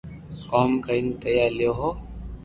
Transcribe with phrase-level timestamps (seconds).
[0.51, 1.95] ڪوم ڪرين پيا ليو ھون